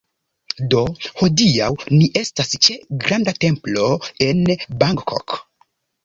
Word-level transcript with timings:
Do 0.69 0.79
hodiaŭ 1.17 1.67
ni 1.97 2.07
estas 2.21 2.49
ĉe 2.67 2.77
granda 3.03 3.33
templo 3.45 3.83
en 4.29 4.41
Bangkok 4.85 5.37